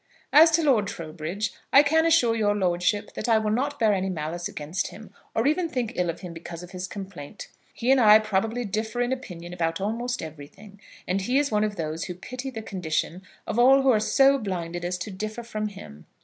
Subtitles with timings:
[0.33, 4.09] As to Lord Trowbridge, I can assure your lordship that I will not bear any
[4.09, 7.49] malice against him, or even think ill of him because of his complaint.
[7.71, 11.75] He and I probably differ in opinion about almost everything, and he is one of
[11.75, 15.67] those who pity the condition of all who are so blinded as to differ from
[15.67, 16.07] him.